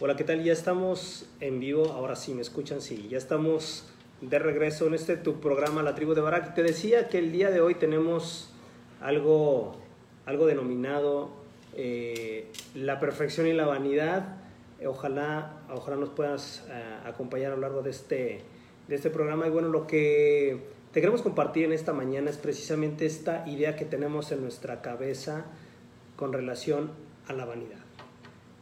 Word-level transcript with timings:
Hola, 0.00 0.16
¿qué 0.16 0.24
tal? 0.24 0.42
Ya 0.42 0.54
estamos 0.54 1.26
en 1.40 1.60
vivo, 1.60 1.92
ahora 1.92 2.16
sí 2.16 2.32
me 2.32 2.40
escuchan, 2.40 2.80
sí, 2.80 3.08
ya 3.10 3.18
estamos 3.18 3.84
de 4.22 4.38
regreso 4.38 4.86
en 4.86 4.94
este 4.94 5.16
tu 5.16 5.38
programa 5.38 5.82
La 5.82 5.94
Tribu 5.94 6.14
de 6.14 6.22
Barak. 6.22 6.54
Te 6.54 6.62
decía 6.62 7.08
que 7.08 7.18
el 7.18 7.30
día 7.30 7.50
de 7.50 7.60
hoy 7.60 7.74
tenemos 7.74 8.50
algo, 9.02 9.76
algo 10.24 10.46
denominado 10.46 11.28
eh, 11.76 12.50
la 12.74 12.98
perfección 12.98 13.46
y 13.46 13.52
la 13.52 13.66
vanidad. 13.66 14.38
Ojalá, 14.84 15.60
ojalá 15.70 15.98
nos 15.98 16.08
puedas 16.08 16.64
eh, 16.70 16.82
acompañar 17.04 17.52
a 17.52 17.54
lo 17.54 17.60
largo 17.60 17.82
de 17.82 17.90
este, 17.90 18.40
de 18.88 18.94
este 18.96 19.10
programa. 19.10 19.46
Y 19.46 19.50
bueno, 19.50 19.68
lo 19.68 19.86
que 19.86 20.58
te 20.92 21.00
queremos 21.00 21.20
compartir 21.20 21.66
en 21.66 21.72
esta 21.72 21.92
mañana 21.92 22.30
es 22.30 22.38
precisamente 22.38 23.04
esta 23.04 23.46
idea 23.46 23.76
que 23.76 23.84
tenemos 23.84 24.32
en 24.32 24.40
nuestra 24.40 24.80
cabeza 24.80 25.44
con 26.16 26.32
relación 26.32 26.90
a 27.28 27.34
la 27.34 27.44
vanidad. 27.44 27.78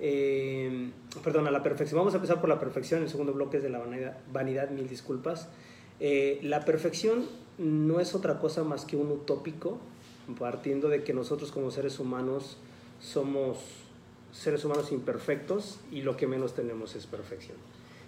Eh, 0.00 0.90
perdón, 1.22 1.46
a 1.46 1.50
la 1.50 1.62
perfección. 1.62 1.98
Vamos 1.98 2.14
a 2.14 2.16
empezar 2.16 2.40
por 2.40 2.48
la 2.48 2.58
perfección. 2.58 3.02
El 3.02 3.08
segundo 3.08 3.32
bloque 3.32 3.58
es 3.58 3.62
de 3.62 3.70
la 3.70 3.78
vanidad, 3.78 4.18
vanidad 4.32 4.70
mil 4.70 4.88
disculpas. 4.88 5.48
Eh, 6.00 6.40
la 6.42 6.64
perfección 6.64 7.26
no 7.58 8.00
es 8.00 8.14
otra 8.14 8.38
cosa 8.38 8.64
más 8.64 8.84
que 8.84 8.96
un 8.96 9.10
utópico, 9.10 9.78
partiendo 10.38 10.88
de 10.88 11.02
que 11.04 11.12
nosotros 11.12 11.52
como 11.52 11.70
seres 11.70 11.98
humanos 11.98 12.56
somos 13.00 13.58
seres 14.32 14.64
humanos 14.64 14.92
imperfectos 14.92 15.80
y 15.90 16.02
lo 16.02 16.16
que 16.16 16.26
menos 16.26 16.54
tenemos 16.54 16.94
es 16.94 17.06
perfección. 17.06 17.56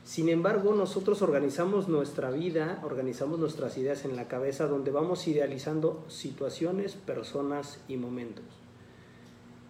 Sin 0.05 0.29
embargo, 0.29 0.75
nosotros 0.75 1.23
organizamos 1.23 1.89
nuestra 1.89 2.31
vida, 2.31 2.81
organizamos 2.83 3.39
nuestras 3.39 3.79
ideas 3.79 4.05
en 4.05 4.17
la 4.17 4.27
cabeza 4.27 4.67
donde 4.67 4.91
vamos 4.91 5.29
idealizando 5.29 6.05
situaciones, 6.09 6.95
personas 6.95 7.81
y 7.89 7.97
momentos. 7.97 8.62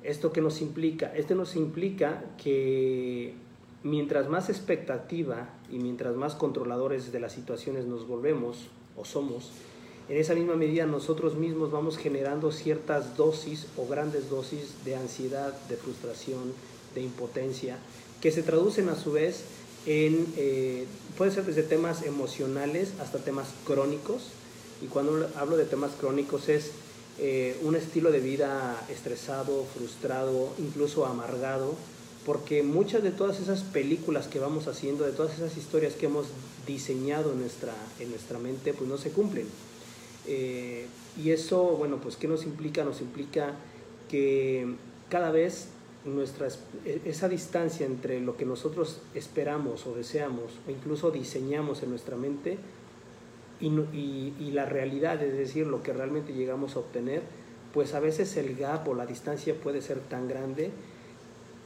¿Esto 0.05 0.33
qué 0.33 0.41
nos 0.41 0.61
implica? 0.61 1.13
Este 1.15 1.35
nos 1.35 1.55
implica 1.55 2.25
que 2.43 3.35
mientras 3.83 4.29
más 4.29 4.49
expectativa 4.49 5.51
y 5.71 5.79
mientras 5.79 6.17
más 6.17 6.35
controladores 6.35 7.13
de 7.13 7.21
las 7.21 7.33
situaciones 7.33 7.87
nos 7.87 8.07
volvemos 8.07 8.69
o 8.97 9.05
somos, 9.05 9.53
en 10.09 10.19
esa 10.19 10.35
misma 10.35 10.57
medida 10.57 10.87
nosotros 10.87 11.37
mismos 11.37 11.71
vamos 11.71 11.97
generando 11.97 12.51
ciertas 12.51 13.17
dosis 13.17 13.69
o 13.77 13.87
grandes 13.87 14.29
dosis 14.29 14.85
de 14.85 14.97
ansiedad, 14.97 15.55
de 15.69 15.77
frustración, 15.77 16.53
de 16.95 17.03
impotencia, 17.03 17.79
que 18.21 18.33
se 18.33 18.43
traducen 18.43 18.89
a 18.89 18.97
su 18.97 19.13
vez 19.13 19.45
en, 19.87 20.27
eh, 20.37 20.87
puede 21.17 21.31
ser 21.31 21.45
desde 21.45 21.63
temas 21.63 22.03
emocionales 22.05 22.93
hasta 23.01 23.19
temas 23.19 23.55
crónicos, 23.65 24.31
y 24.83 24.87
cuando 24.87 25.29
hablo 25.37 25.57
de 25.57 25.65
temas 25.65 25.93
crónicos 25.93 26.49
es 26.49 26.73
eh, 27.19 27.59
un 27.63 27.77
estilo 27.77 28.11
de 28.11 28.21
vida 28.21 28.85
estresado, 28.89 29.65
frustrado, 29.77 30.53
incluso 30.59 31.07
amargado, 31.07 31.75
porque 32.25 32.63
muchas 32.63 33.03
de 33.03 33.11
todas 33.11 33.41
esas 33.41 33.63
películas 33.63 34.29
que 34.29 34.39
vamos 34.39 34.69
haciendo, 34.69 35.05
de 35.05 35.13
todas 35.13 35.35
esas 35.35 35.57
historias 35.57 35.95
que 35.95 36.07
hemos 36.07 36.27
diseñado 36.67 37.33
en 37.33 37.41
nuestra, 37.41 37.75
en 37.99 38.11
nuestra 38.11 38.39
mente, 38.39 38.73
pues 38.73 38.89
no 38.89 38.97
se 38.97 39.11
cumplen. 39.11 39.47
Eh, 40.27 40.87
y 41.23 41.31
eso, 41.31 41.63
bueno, 41.63 41.99
pues 42.01 42.17
¿qué 42.17 42.29
nos 42.29 42.45
implica? 42.45 42.85
Nos 42.85 43.01
implica 43.01 43.55
que 44.09 44.75
cada 45.09 45.31
vez 45.31 45.69
nuestra, 46.05 46.49
esa 47.05 47.29
distancia 47.29 47.87
entre 47.87 48.21
lo 48.21 48.37
que 48.37 48.45
nosotros 48.45 49.01
esperamos 49.15 49.87
o 49.87 49.95
deseamos 49.95 50.53
o 50.67 50.71
incluso 50.71 51.11
diseñamos 51.11 51.83
en 51.83 51.91
nuestra 51.91 52.17
mente 52.17 52.59
y, 53.63 54.51
la 54.53 54.67
realidad, 54.67 55.23
es 55.23 55.37
decir, 55.37 55.67
lo 55.67 55.83
que 55.83 55.93
realmente 55.93 56.33
llegamos 56.33 56.77
a 56.77 56.81
obtener, 56.81 57.23
pues 57.73 57.95
a 57.95 58.01
veces 58.01 58.37
el 58.37 58.57
gap 58.57 58.87
o 58.89 58.95
la 58.95 59.07
distancia 59.07 59.55
puede 59.55 59.81
ser 59.81 60.01
tan 60.01 60.29
grande 60.29 60.71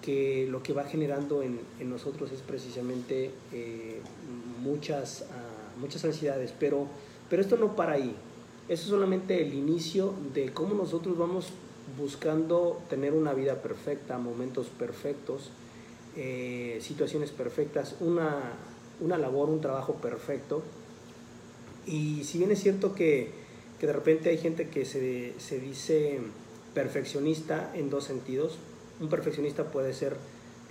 que 0.03 0.47
lo 0.49 0.63
que 0.63 0.73
va 0.73 0.85
generando 0.85 1.43
en, 1.43 1.59
nosotros 1.81 2.31
es 2.33 2.41
precisamente 2.41 3.31
eh, 3.53 4.01
muchas, 4.63 5.23
ah, 5.33 5.79
muchas 5.81 6.05
ansiedades, 6.05 6.53
pero, 6.59 6.87
pero 7.31 7.43
esto 7.43 7.57
no 7.57 7.75
para 7.75 7.93
ahí. 7.93 8.15
Eso 8.69 8.83
es 8.83 8.89
solamente 8.91 9.43
el 9.43 9.55
inicio 9.55 10.13
de 10.35 10.53
cómo 10.53 10.75
nosotros 10.75 11.17
vamos 11.17 11.49
buscando 11.99 12.83
tener 12.91 13.15
una 13.15 13.33
vida 13.33 13.63
perfecta, 13.63 14.19
momentos 14.19 14.67
perfectos, 14.67 15.51
eh, 16.17 16.79
situaciones 16.83 17.31
perfectas, 17.31 17.97
una, 18.01 18.53
una 19.01 19.17
labor, 19.17 19.49
un 19.49 19.61
trabajo 19.61 19.95
perfecto 19.95 20.63
y 21.87 22.25
si 22.25 22.39
bien 22.39 22.51
es 22.51 22.61
cierto 22.61 22.95
que, 22.95 23.31
que 23.79 23.87
de 23.87 23.93
repente 23.93 24.31
hay 24.31 24.39
gente 24.39 24.69
que 24.69 24.85
se, 24.85 25.35
se, 25.39 25.61
dice 25.61 26.19
perfeccionista 26.75 27.71
en 27.75 27.91
dos 27.91 28.05
sentidos, 28.05 28.59
un 29.01 29.09
perfeccionista 29.09 29.71
puede 29.71 29.95
ser, 29.95 30.17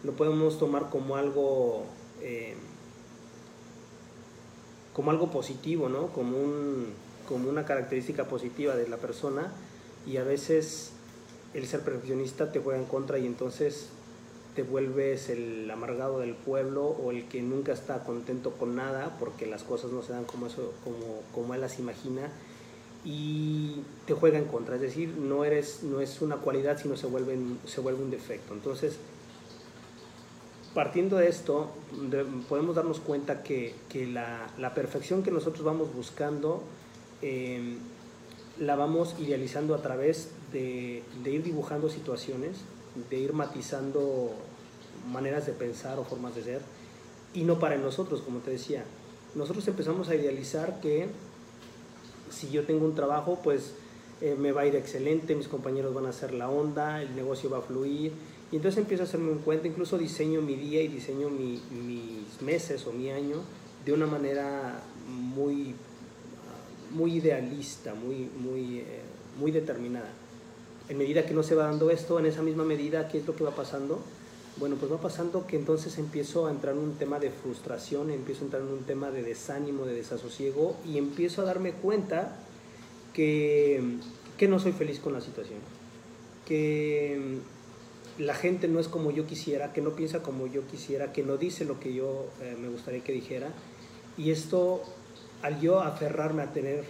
lo 0.04 0.14
podemos 0.14 0.60
tomar 0.60 0.90
como 0.90 1.16
algo, 1.16 1.86
eh, 2.22 2.56
como 4.94 5.12
algo 5.12 5.32
positivo, 5.32 5.88
¿no? 5.88 6.08
Como, 6.08 6.38
un, 6.38 6.88
como 7.28 7.50
una 7.50 7.66
característica 7.66 8.26
positiva 8.26 8.76
de 8.76 8.88
la 8.88 8.98
persona 8.98 9.54
y 10.06 10.18
a 10.18 10.24
veces 10.24 10.92
el 11.54 11.66
ser 11.66 11.82
perfeccionista 11.82 12.52
te 12.52 12.60
juega 12.60 12.80
en 12.80 12.86
contra 12.86 13.18
y 13.18 13.26
entonces 13.26 13.88
te 14.56 14.64
vuelves 14.64 15.30
el 15.30 15.70
amargado 15.70 16.20
del 16.20 16.34
pueblo 16.34 16.86
o 16.86 17.12
el 17.12 17.28
que 17.28 17.42
nunca 17.42 17.74
está 17.74 18.04
contento 18.04 18.52
con 18.52 18.76
nada 18.76 19.18
porque 19.20 19.46
las 19.46 19.64
cosas 19.64 19.92
no 19.92 20.02
se 20.02 20.14
dan 20.14 20.24
como, 20.24 20.48
eso, 20.48 20.74
como, 20.84 21.22
como 21.34 21.54
él 21.54 21.62
las 21.62 21.78
imagina 21.78 22.30
y 23.04 23.82
te 24.08 24.14
juega 24.14 24.40
en 24.40 24.46
contra, 24.46 24.76
es 24.76 24.82
decir, 24.82 25.10
no, 25.10 25.46
eres, 25.46 25.84
no 25.84 26.00
es 26.00 26.22
una 26.22 26.38
cualidad 26.38 26.80
sino 26.82 26.98
se 26.98 27.06
vuelve, 27.06 27.38
se 27.66 27.82
vuelve 27.82 28.02
un 28.02 28.10
defecto. 28.10 28.54
Entonces, 28.54 28.98
partiendo 30.74 31.18
de 31.18 31.28
esto, 31.28 31.70
podemos 32.50 32.76
darnos 32.76 33.00
cuenta 33.00 33.44
que, 33.44 33.76
que 33.90 34.08
la, 34.08 34.48
la, 34.58 34.74
perfección 34.74 35.22
que 35.22 35.32
nosotros 35.32 35.64
vamos 35.64 35.94
buscando 35.94 36.64
eh, 37.22 37.78
la 38.60 38.76
vamos 38.76 39.16
idealizando 39.20 39.76
a 39.76 39.82
través 39.82 40.30
de, 40.52 41.04
de 41.24 41.32
ir 41.32 41.44
dibujando 41.44 41.90
situaciones 41.90 42.58
de 43.10 43.18
ir 43.18 43.34
matizando 43.34 44.32
maneras 45.12 45.46
de 45.46 45.54
pensar 45.54 46.00
o 46.00 46.04
formas 46.04 46.36
de 46.36 46.44
ser 46.44 46.62
y 47.34 47.44
no 47.44 47.60
para 47.60 47.78
nosotros, 47.78 48.22
como 48.22 48.40
te 48.40 48.52
decía. 48.52 48.84
Nosotros 49.36 49.68
empezamos 49.68 50.10
a 50.10 50.16
idealizar 50.16 50.80
que 50.80 51.08
si 52.32 52.50
yo 52.50 52.64
tengo 52.64 52.86
un 52.86 52.96
trabajo, 52.96 53.40
pues 53.44 53.74
eh, 54.22 54.36
me 54.40 54.52
va 54.52 54.62
a 54.62 54.66
ir 54.66 54.76
excelente, 54.76 55.36
mis 55.36 55.50
compañeros 55.50 55.94
van 55.94 56.06
a 56.06 56.10
hacer 56.10 56.34
la 56.34 56.50
onda, 56.50 57.02
el 57.02 57.16
negocio 57.16 57.50
va 57.50 57.58
a 57.58 57.62
fluir. 57.62 58.14
Y 58.52 58.56
entonces 58.56 58.80
empiezo 58.80 59.04
a 59.04 59.06
hacerme 59.06 59.32
un 59.32 59.40
cuenta, 59.40 59.68
incluso 59.68 59.98
diseño 59.98 60.42
mi 60.42 60.56
día 60.56 60.82
y 60.82 60.88
diseño 60.88 61.30
mis 61.30 61.62
meses 62.42 62.88
o 62.88 62.94
mi 62.94 63.10
año 63.10 63.38
de 63.86 63.92
una 63.92 64.06
manera 64.06 64.82
muy, 65.10 65.76
muy 66.92 67.16
idealista, 67.16 67.94
muy, 67.94 68.30
muy, 68.40 68.80
eh, 68.80 69.02
muy 69.40 69.52
determinada 69.52 70.10
en 70.90 70.98
medida 70.98 71.26
que 71.26 71.34
no 71.34 71.44
se 71.44 71.56
va 71.56 71.66
dando 71.66 71.90
esto, 71.90 72.20
en 72.20 72.26
esa 72.26 72.42
misma 72.42 72.64
medida, 72.64 73.08
¿qué 73.08 73.20
es 73.20 73.28
lo 73.28 73.36
que 73.36 73.44
va 73.44 73.52
pasando? 73.52 74.00
Bueno, 74.58 74.78
pues 74.78 74.92
va 74.92 74.98
pasando 74.98 75.46
que 75.48 75.58
entonces 75.58 75.98
empiezo 75.98 76.48
a 76.48 76.52
entrar 76.52 76.76
en 76.76 76.82
un 76.82 76.94
tema 76.94 77.20
de 77.20 77.30
frustración, 77.30 78.10
empiezo 78.12 78.42
a 78.42 78.46
entrar 78.46 78.62
en 78.62 78.70
un 78.70 78.84
tema 78.84 79.12
de 79.12 79.22
desánimo, 79.22 79.86
de 79.86 79.94
desasosiego 79.94 80.76
y 80.86 80.98
empiezo 80.98 81.42
a 81.42 81.46
darme 81.46 81.74
cuenta 81.74 82.38
que, 83.14 83.82
que 84.38 84.48
no 84.48 84.60
soy 84.60 84.72
feliz 84.72 85.00
con 85.00 85.14
la 85.14 85.22
situación, 85.22 85.60
que 86.46 87.40
la 88.18 88.34
gente 88.34 88.68
no 88.68 88.80
es 88.80 88.88
como 88.88 89.12
yo 89.12 89.28
quisiera, 89.28 89.74
que 89.74 89.82
no 89.82 89.92
piensa 89.92 90.24
como 90.24 90.48
yo 90.48 90.66
quisiera, 90.68 91.12
que 91.12 91.24
no 91.24 91.38
dice 91.38 91.66
lo 91.66 91.80
que 91.80 91.94
yo 91.94 92.28
eh, 92.42 92.56
me 92.60 92.70
gustaría 92.70 93.04
que 93.04 93.12
dijera. 93.12 93.50
Y 94.18 94.32
esto, 94.32 94.82
al 95.42 95.60
yo 95.60 95.82
aferrarme 95.82 96.44
a 96.44 96.54
tener 96.54 96.86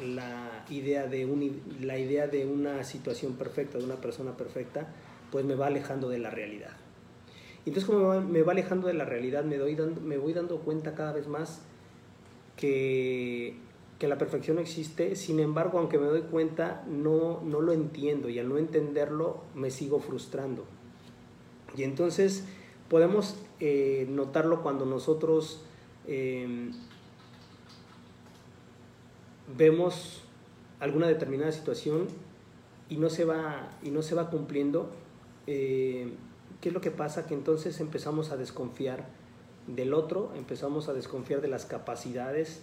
la 0.00 0.64
idea 0.70 1.06
de, 1.06 1.26
un, 1.26 1.60
la 1.80 1.98
idea 1.98 2.26
de 2.26 2.46
una 2.46 2.84
situación 2.84 3.34
perfecta, 3.34 3.78
de 3.78 3.84
una 3.84 3.96
persona 3.96 4.36
perfecta, 4.36 4.88
pues 5.30 5.44
me 5.44 5.54
va 5.54 5.66
alejando 5.66 6.08
de 6.08 6.18
la 6.18 6.30
realidad. 6.30 6.72
Entonces 7.66 7.84
como 7.84 8.20
me 8.20 8.42
va, 8.42 8.52
alejando 8.52 8.86
de 8.86 8.94
la 8.94 9.04
realidad, 9.04 9.44
me, 9.44 9.56
doy 9.56 9.76
me 10.02 10.16
voy 10.16 10.32
dando 10.32 10.60
cuenta 10.60 10.94
cada 10.94 11.12
vez 11.12 11.26
más 11.28 11.60
que, 12.56 13.56
que, 13.98 14.08
la 14.08 14.16
perfección 14.16 14.56
no 14.56 14.62
existe, 14.62 15.16
sin 15.16 15.38
embargo, 15.38 15.78
aunque 15.78 15.98
me 15.98 16.06
doy 16.06 16.22
cuenta, 16.22 16.84
no, 16.88 17.42
no 17.42 17.60
lo 17.60 17.72
entiendo 17.72 18.28
y 18.28 18.38
al 18.38 18.48
no 18.48 18.56
entenderlo 18.56 19.42
me 19.54 19.70
sigo 19.70 20.00
frustrando. 20.00 20.64
Y 21.76 21.82
entonces 21.82 22.44
podemos 22.88 23.36
eh, 23.60 24.06
notarlo 24.08 24.62
cuando 24.62 24.86
nosotros... 24.86 25.62
Eh, 26.06 26.70
vemos 29.56 30.22
alguna 30.80 31.08
determinada 31.08 31.52
situación 31.52 32.08
y 32.88 32.96
no 32.96 33.10
se 33.10 33.24
va, 33.24 33.70
y 33.82 33.90
no 33.90 34.02
se 34.02 34.14
va 34.14 34.30
cumpliendo, 34.30 34.90
eh, 35.46 36.12
¿qué 36.60 36.68
es 36.68 36.74
lo 36.74 36.80
que 36.80 36.90
pasa? 36.90 37.26
Que 37.26 37.34
entonces 37.34 37.80
empezamos 37.80 38.30
a 38.30 38.36
desconfiar 38.36 39.06
del 39.66 39.92
otro, 39.92 40.32
empezamos 40.36 40.88
a 40.88 40.94
desconfiar 40.94 41.40
de 41.40 41.48
las 41.48 41.66
capacidades 41.66 42.62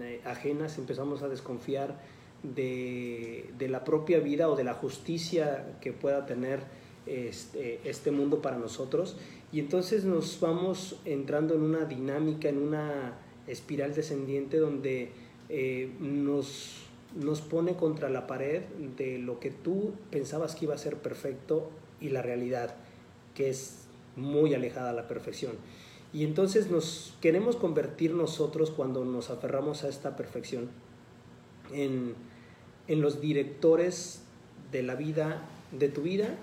eh, 0.00 0.20
ajenas, 0.24 0.78
empezamos 0.78 1.22
a 1.22 1.28
desconfiar 1.28 2.00
de, 2.42 3.50
de, 3.58 3.68
la 3.68 3.84
propia 3.84 4.18
vida 4.18 4.48
o 4.48 4.56
de 4.56 4.64
la 4.64 4.74
justicia 4.74 5.76
que 5.80 5.92
pueda 5.92 6.26
tener 6.26 6.60
este, 7.06 7.80
este 7.84 8.10
mundo 8.10 8.42
para 8.42 8.58
nosotros. 8.58 9.16
Y 9.52 9.60
entonces 9.60 10.04
nos 10.04 10.40
vamos 10.40 10.96
entrando 11.04 11.54
en 11.54 11.62
una 11.62 11.84
dinámica, 11.84 12.48
en 12.48 12.58
una 12.58 13.14
espiral 13.46 13.94
descendiente 13.94 14.58
donde 14.58 15.12
eh, 15.54 15.92
nos, 16.00 16.78
nos 17.14 17.42
pone 17.42 17.76
contra 17.76 18.08
la 18.08 18.26
pared 18.26 18.62
de 18.96 19.18
lo 19.18 19.38
que 19.38 19.50
tú 19.50 19.92
pensabas 20.10 20.54
que 20.54 20.64
iba 20.64 20.74
a 20.74 20.78
ser 20.78 20.96
perfecto 20.96 21.68
y 22.00 22.08
la 22.08 22.22
realidad, 22.22 22.74
que 23.34 23.50
es 23.50 23.84
muy 24.16 24.54
alejada 24.54 24.88
a 24.88 24.92
la 24.94 25.08
perfección. 25.08 25.52
Y 26.14 26.24
entonces 26.24 26.70
nos 26.70 27.14
queremos 27.20 27.56
convertir 27.56 28.14
nosotros 28.14 28.70
cuando 28.70 29.04
nos 29.04 29.28
aferramos 29.28 29.84
a 29.84 29.90
esta 29.90 30.16
perfección 30.16 30.70
en, 31.70 32.14
en 32.88 33.02
los 33.02 33.20
directores 33.20 34.22
de 34.72 34.82
la 34.82 34.94
vida, 34.94 35.42
de 35.70 35.90
tu 35.90 36.00
vida, 36.00 36.38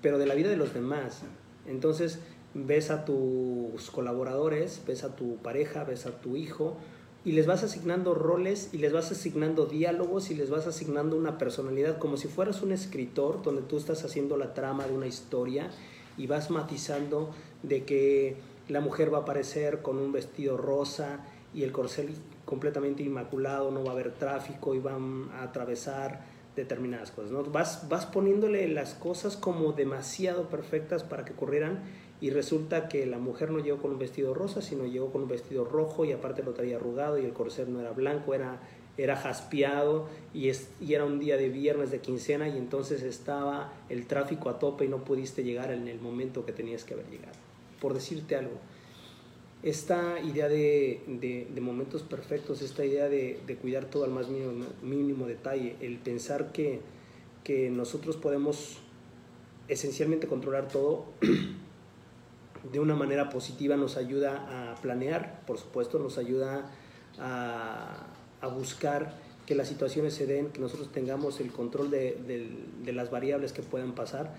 pero 0.00 0.16
de 0.16 0.26
la 0.26 0.36
vida 0.36 0.48
de 0.48 0.56
los 0.56 0.72
demás. 0.74 1.22
Entonces 1.66 2.20
ves 2.54 2.92
a 2.92 3.04
tus 3.04 3.90
colaboradores, 3.90 4.80
ves 4.86 5.02
a 5.02 5.16
tu 5.16 5.38
pareja, 5.38 5.82
ves 5.82 6.06
a 6.06 6.20
tu 6.20 6.36
hijo, 6.36 6.76
y 7.24 7.32
les 7.32 7.46
vas 7.46 7.62
asignando 7.62 8.14
roles 8.14 8.68
y 8.72 8.78
les 8.78 8.92
vas 8.92 9.10
asignando 9.10 9.66
diálogos 9.66 10.30
y 10.30 10.34
les 10.34 10.50
vas 10.50 10.66
asignando 10.66 11.16
una 11.16 11.38
personalidad 11.38 11.98
como 11.98 12.16
si 12.16 12.28
fueras 12.28 12.62
un 12.62 12.72
escritor 12.72 13.42
donde 13.42 13.62
tú 13.62 13.78
estás 13.78 14.04
haciendo 14.04 14.36
la 14.36 14.52
trama 14.52 14.86
de 14.86 14.94
una 14.94 15.06
historia 15.06 15.70
y 16.18 16.26
vas 16.26 16.50
matizando 16.50 17.30
de 17.62 17.84
que 17.84 18.36
la 18.68 18.80
mujer 18.80 19.12
va 19.12 19.18
a 19.18 19.20
aparecer 19.22 19.80
con 19.80 19.98
un 19.98 20.12
vestido 20.12 20.56
rosa 20.56 21.24
y 21.54 21.62
el 21.62 21.72
corcel 21.72 22.14
completamente 22.44 23.02
inmaculado, 23.02 23.70
no 23.70 23.82
va 23.82 23.90
a 23.90 23.94
haber 23.94 24.12
tráfico 24.12 24.74
y 24.74 24.80
van 24.80 25.30
a 25.32 25.44
atravesar 25.44 26.20
determinadas 26.56 27.10
cosas. 27.10 27.32
¿no? 27.32 27.42
Vas, 27.44 27.88
vas 27.88 28.06
poniéndole 28.06 28.68
las 28.68 28.94
cosas 28.94 29.36
como 29.36 29.72
demasiado 29.72 30.48
perfectas 30.48 31.02
para 31.02 31.24
que 31.24 31.32
ocurrieran 31.32 31.80
y 32.20 32.30
resulta 32.30 32.88
que 32.88 33.06
la 33.06 33.18
mujer 33.18 33.50
no 33.50 33.58
llegó 33.58 33.78
con 33.78 33.92
un 33.92 33.98
vestido 33.98 34.34
rosa, 34.34 34.62
sino 34.62 34.86
llegó 34.86 35.10
con 35.10 35.22
un 35.22 35.28
vestido 35.28 35.64
rojo 35.64 36.04
y 36.04 36.12
aparte 36.12 36.42
lo 36.42 36.52
traía 36.52 36.76
arrugado 36.76 37.18
y 37.18 37.24
el 37.24 37.32
corcel 37.32 37.72
no 37.72 37.80
era 37.80 37.92
blanco, 37.92 38.34
era, 38.34 38.60
era 38.96 39.16
jaspeado 39.16 40.08
y, 40.32 40.48
es, 40.48 40.68
y 40.80 40.94
era 40.94 41.04
un 41.04 41.18
día 41.18 41.36
de 41.36 41.48
viernes 41.48 41.90
de 41.90 42.00
quincena 42.00 42.48
y 42.48 42.56
entonces 42.56 43.02
estaba 43.02 43.72
el 43.88 44.06
tráfico 44.06 44.48
a 44.48 44.58
tope 44.58 44.84
y 44.84 44.88
no 44.88 45.04
pudiste 45.04 45.42
llegar 45.42 45.70
en 45.70 45.88
el 45.88 46.00
momento 46.00 46.46
que 46.46 46.52
tenías 46.52 46.84
que 46.84 46.94
haber 46.94 47.10
llegado. 47.10 47.36
Por 47.80 47.92
decirte 47.94 48.36
algo, 48.36 48.58
esta 49.64 50.20
idea 50.20 50.48
de, 50.48 51.02
de, 51.06 51.60
momentos 51.60 52.02
perfectos, 52.02 52.60
esta 52.60 52.84
idea 52.84 53.08
de, 53.08 53.40
de, 53.46 53.56
cuidar 53.56 53.86
todo 53.86 54.04
al 54.04 54.10
más 54.10 54.28
mínimo, 54.28 54.66
mínimo 54.82 55.26
detalle, 55.26 55.76
el 55.80 55.96
pensar 55.96 56.52
que, 56.52 56.80
que 57.42 57.70
nosotros 57.70 58.16
podemos 58.16 58.78
esencialmente 59.68 60.26
controlar 60.26 60.68
todo, 60.68 61.06
de 62.72 62.80
una 62.80 62.94
manera 62.94 63.30
positiva 63.30 63.76
nos 63.76 63.96
ayuda 63.96 64.72
a 64.72 64.74
planear, 64.76 65.42
por 65.46 65.58
supuesto, 65.58 65.98
nos 65.98 66.18
ayuda 66.18 66.70
a, 67.18 68.06
a 68.40 68.46
buscar 68.48 69.14
que 69.46 69.54
las 69.54 69.68
situaciones 69.68 70.14
se 70.14 70.26
den, 70.26 70.48
que 70.48 70.60
nosotros 70.60 70.90
tengamos 70.90 71.40
el 71.40 71.52
control 71.52 71.90
de, 71.90 72.56
de, 72.82 72.92
las 72.92 73.10
variables 73.10 73.52
que 73.52 73.62
puedan 73.62 73.94
pasar. 73.94 74.34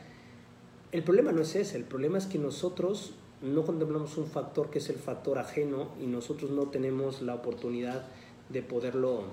El 0.92 1.04
problema 1.04 1.32
no 1.32 1.42
es 1.42 1.56
ese, 1.56 1.78
el 1.78 1.84
problema 1.84 2.18
es 2.18 2.26
que 2.26 2.40
nosotros 2.40 3.14
no 3.42 3.64
contemplamos 3.66 4.18
un 4.18 4.28
factor 4.28 4.70
que 4.72 4.80
es 4.80 4.90
el 4.90 4.96
factor 4.96 5.38
ajeno 5.38 5.90
y 6.02 6.08
nosotros 6.08 6.52
no 6.52 6.70
tenemos 6.70 7.22
la 7.22 7.36
oportunidad 7.36 8.06
de 8.50 8.64
poderlo, 8.64 9.26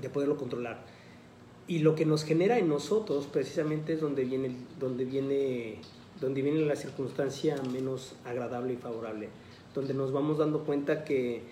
de 0.00 0.08
poderlo 0.08 0.36
controlar. 0.36 0.84
Y 1.68 1.80
lo 1.80 1.94
que 1.94 2.06
nos 2.06 2.24
genera 2.24 2.58
en 2.58 2.68
nosotros 2.68 3.26
precisamente 3.26 3.94
es 3.94 4.00
donde 4.00 4.24
viene, 4.24 4.56
donde 4.78 5.04
viene 5.04 5.80
donde 6.20 6.42
viene 6.42 6.60
la 6.60 6.76
circunstancia 6.76 7.56
menos 7.72 8.16
agradable 8.24 8.74
y 8.74 8.76
favorable, 8.76 9.28
donde 9.74 9.94
nos 9.94 10.12
vamos 10.12 10.38
dando 10.38 10.64
cuenta 10.64 11.04
que 11.04 11.42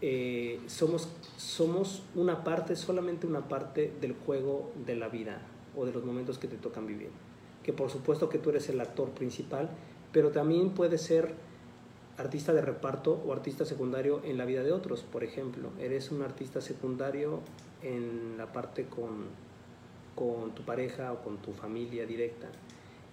eh, 0.00 0.60
somos, 0.66 1.08
somos 1.36 2.02
una 2.14 2.44
parte, 2.44 2.76
solamente 2.76 3.26
una 3.26 3.48
parte 3.48 3.92
del 4.00 4.14
juego 4.14 4.72
de 4.86 4.96
la 4.96 5.08
vida 5.08 5.42
o 5.76 5.84
de 5.84 5.92
los 5.92 6.04
momentos 6.04 6.38
que 6.38 6.48
te 6.48 6.56
tocan 6.56 6.86
vivir. 6.86 7.10
Que 7.62 7.72
por 7.72 7.90
supuesto 7.90 8.28
que 8.28 8.38
tú 8.38 8.50
eres 8.50 8.68
el 8.68 8.80
actor 8.80 9.10
principal, 9.10 9.70
pero 10.12 10.30
también 10.30 10.70
puedes 10.70 11.02
ser 11.02 11.34
artista 12.16 12.52
de 12.52 12.60
reparto 12.60 13.20
o 13.26 13.32
artista 13.32 13.64
secundario 13.64 14.20
en 14.24 14.38
la 14.38 14.44
vida 14.44 14.62
de 14.62 14.72
otros. 14.72 15.02
Por 15.02 15.24
ejemplo, 15.24 15.70
eres 15.80 16.10
un 16.10 16.22
artista 16.22 16.60
secundario 16.60 17.40
en 17.82 18.36
la 18.38 18.52
parte 18.52 18.84
con, 18.84 19.26
con 20.14 20.54
tu 20.54 20.62
pareja 20.62 21.12
o 21.12 21.22
con 21.22 21.38
tu 21.38 21.52
familia 21.52 22.06
directa 22.06 22.48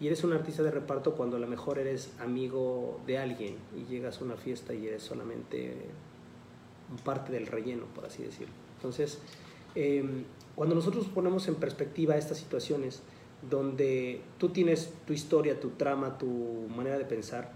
y 0.01 0.07
eres 0.07 0.23
un 0.23 0.33
artista 0.33 0.63
de 0.63 0.71
reparto 0.71 1.13
cuando 1.13 1.37
a 1.37 1.39
lo 1.39 1.45
mejor 1.45 1.77
eres 1.77 2.11
amigo 2.19 2.99
de 3.05 3.19
alguien 3.19 3.57
y 3.77 3.85
llegas 3.89 4.19
a 4.19 4.23
una 4.23 4.35
fiesta 4.35 4.73
y 4.73 4.87
eres 4.87 5.03
solamente 5.03 5.75
parte 7.05 7.31
del 7.31 7.45
relleno, 7.45 7.85
por 7.93 8.07
así 8.07 8.23
decirlo. 8.23 8.53
Entonces, 8.77 9.19
em, 9.75 10.23
cuando 10.55 10.73
nosotros 10.73 11.05
ponemos 11.05 11.47
en 11.47 11.55
perspectiva 11.55 12.17
estas 12.17 12.39
situaciones 12.39 13.03
donde 13.47 14.21
tú 14.39 14.49
tienes 14.49 14.91
tu 15.05 15.13
historia, 15.13 15.59
tu 15.59 15.69
trama, 15.69 16.17
tu 16.17 16.67
manera 16.75 16.97
de 16.97 17.05
pensar, 17.05 17.51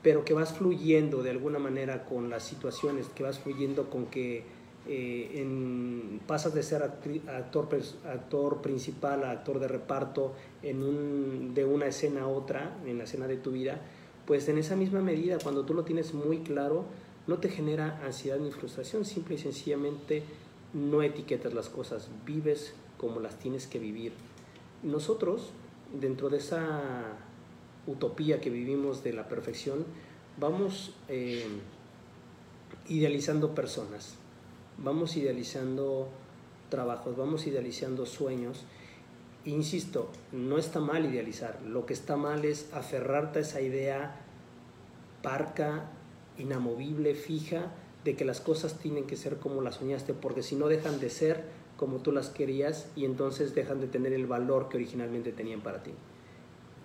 pero 0.00 0.24
que 0.24 0.32
vas 0.32 0.52
fluyendo 0.52 1.24
de 1.24 1.30
alguna 1.30 1.58
manera 1.58 2.04
con 2.04 2.30
las 2.30 2.44
situaciones, 2.44 3.08
que 3.08 3.24
vas 3.24 3.40
fluyendo 3.40 3.90
con 3.90 4.06
que 4.06 4.44
eh, 4.88 5.32
en, 5.34 6.20
pasas 6.26 6.54
de 6.54 6.62
ser 6.62 6.82
actor, 6.82 7.68
actor 8.06 8.62
principal 8.62 9.24
a 9.24 9.30
actor 9.30 9.60
de 9.60 9.68
reparto 9.68 10.34
en 10.62 10.82
un, 10.82 11.54
de 11.54 11.64
una 11.64 11.86
escena 11.86 12.22
a 12.22 12.26
otra, 12.26 12.76
en 12.86 12.98
la 12.98 13.04
escena 13.04 13.26
de 13.26 13.36
tu 13.36 13.52
vida, 13.52 13.80
pues 14.26 14.48
en 14.48 14.58
esa 14.58 14.76
misma 14.76 15.00
medida, 15.00 15.38
cuando 15.42 15.64
tú 15.64 15.74
lo 15.74 15.84
tienes 15.84 16.14
muy 16.14 16.38
claro, 16.38 16.84
no 17.26 17.38
te 17.38 17.48
genera 17.48 18.00
ansiedad 18.04 18.38
ni 18.38 18.50
frustración, 18.50 19.04
simple 19.04 19.34
y 19.34 19.38
sencillamente 19.38 20.22
no 20.72 21.02
etiquetas 21.02 21.52
las 21.52 21.68
cosas, 21.68 22.08
vives 22.24 22.74
como 22.96 23.20
las 23.20 23.38
tienes 23.38 23.66
que 23.66 23.78
vivir. 23.78 24.12
Nosotros, 24.82 25.50
dentro 26.00 26.28
de 26.28 26.38
esa 26.38 27.18
utopía 27.86 28.40
que 28.40 28.50
vivimos 28.50 29.02
de 29.02 29.12
la 29.12 29.28
perfección, 29.28 29.84
vamos 30.38 30.94
eh, 31.08 31.46
idealizando 32.88 33.54
personas, 33.54 34.16
vamos 34.82 35.16
idealizando 35.16 36.08
trabajos, 36.68 37.16
vamos 37.16 37.46
idealizando 37.46 38.06
sueños. 38.06 38.64
Insisto, 39.44 40.10
no 40.32 40.58
está 40.58 40.80
mal 40.80 41.06
idealizar, 41.06 41.60
lo 41.62 41.86
que 41.86 41.94
está 41.94 42.16
mal 42.16 42.44
es 42.44 42.72
aferrarte 42.72 43.38
a 43.38 43.42
esa 43.42 43.60
idea 43.60 44.20
parca, 45.22 45.90
inamovible, 46.38 47.14
fija, 47.14 47.72
de 48.04 48.16
que 48.16 48.24
las 48.24 48.40
cosas 48.40 48.78
tienen 48.78 49.06
que 49.06 49.16
ser 49.16 49.36
como 49.36 49.60
las 49.60 49.76
soñaste, 49.76 50.14
porque 50.14 50.42
si 50.42 50.56
no 50.56 50.68
dejan 50.68 51.00
de 51.00 51.10
ser 51.10 51.44
como 51.76 51.98
tú 51.98 52.12
las 52.12 52.28
querías 52.28 52.88
y 52.96 53.04
entonces 53.04 53.54
dejan 53.54 53.80
de 53.80 53.86
tener 53.86 54.12
el 54.12 54.26
valor 54.26 54.68
que 54.68 54.76
originalmente 54.76 55.32
tenían 55.32 55.60
para 55.60 55.82
ti. 55.82 55.92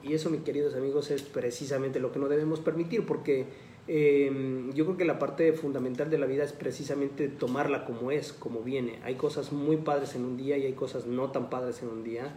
Y 0.03 0.13
eso, 0.13 0.29
mis 0.29 0.41
queridos 0.41 0.75
amigos, 0.75 1.11
es 1.11 1.23
precisamente 1.23 1.99
lo 1.99 2.11
que 2.11 2.19
no 2.19 2.27
debemos 2.27 2.59
permitir, 2.59 3.05
porque 3.05 3.47
Em, 3.87 4.73
yo 4.73 4.85
creo 4.85 4.97
que 4.97 5.05
la 5.05 5.19
parte 5.19 5.53
fundamental 5.53 6.09
de 6.09 6.17
la 6.17 6.25
vida 6.25 6.43
es 6.43 6.53
precisamente 6.53 7.27
tomarla 7.27 7.85
como 7.85 8.11
es, 8.11 8.33
como 8.33 8.61
viene. 8.61 8.99
Hay 9.03 9.15
cosas 9.15 9.51
muy 9.51 9.77
padres 9.77 10.15
en 10.15 10.25
un 10.25 10.37
día 10.37 10.57
y 10.57 10.65
hay 10.65 10.73
cosas 10.73 11.05
no 11.05 11.31
tan 11.31 11.49
padres 11.49 11.81
en 11.83 11.89
un 11.89 12.03
día. 12.03 12.33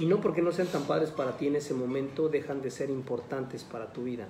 Y 0.00 0.06
no 0.06 0.20
porque 0.20 0.40
no 0.40 0.52
sean 0.52 0.68
tan 0.68 0.84
padres 0.84 1.10
para 1.10 1.36
ti 1.36 1.48
en 1.48 1.56
ese 1.56 1.74
momento 1.74 2.28
dejan 2.28 2.62
de 2.62 2.70
ser 2.70 2.88
importantes 2.88 3.64
para 3.64 3.92
tu 3.92 4.04
vida. 4.04 4.26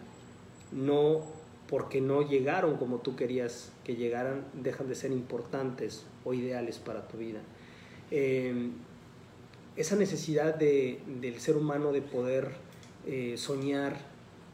No 0.73 1.21
porque 1.69 2.01
no 2.01 2.23
llegaron 2.23 2.77
como 2.77 2.99
tú 2.99 3.15
querías 3.15 3.73
que 3.85 3.95
llegaran, 3.95 4.45
dejan 4.53 4.89
de 4.89 4.95
ser 4.95 5.13
importantes 5.13 6.05
o 6.25 6.35
ideales 6.35 6.79
para 6.79 7.07
tu 7.07 7.19
vida. 7.19 7.41
Em, 8.11 8.73
esa 9.77 9.97
necesidad 9.97 10.55
de, 10.55 11.01
del 11.21 11.41
ser 11.41 11.57
humano 11.57 11.93
de 11.93 12.03
poder 12.03 12.51
eh, 13.07 13.37
soñar, 13.39 14.12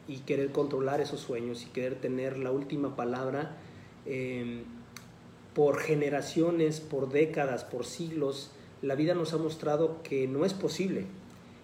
y 0.09 0.17
querer 0.21 0.51
controlar 0.51 1.01
esos 1.01 1.19
sueños 1.19 1.63
y 1.63 1.67
querer 1.67 1.93
tener 1.95 2.39
la 2.39 2.51
última 2.51 2.95
palabra 2.95 3.55
em, 4.07 4.63
por 5.53 5.77
generaciones, 5.79 6.79
por 6.79 7.11
décadas, 7.11 7.63
por 7.63 7.85
siglos, 7.85 8.49
la 8.81 8.95
vida 8.95 9.13
nos 9.13 9.33
ha 9.33 9.37
mostrado 9.37 10.01
que 10.01 10.27
no 10.27 10.45
es 10.45 10.55
posible. 10.55 11.05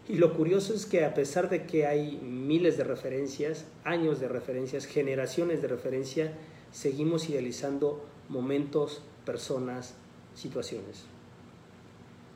Y 0.07 0.17
lo 0.17 0.35
curioso 0.35 0.75
es 0.75 0.85
que 0.85 1.03
a 1.03 1.15
pesar 1.15 1.49
de 1.49 1.65
que 1.65 1.87
hay 1.87 2.17
miles 2.17 2.77
de 2.77 2.83
referencias, 2.83 3.65
años 3.83 4.19
de 4.19 4.27
referencias, 4.27 4.85
generaciones 4.85 5.63
de 5.63 5.67
referencia, 5.67 6.33
seguimos 6.71 7.27
idealizando 7.29 8.05
momentos, 8.29 9.01
personas, 9.25 9.95
situaciones. 10.35 11.05